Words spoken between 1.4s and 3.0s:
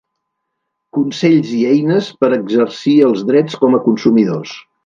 i eines per exercir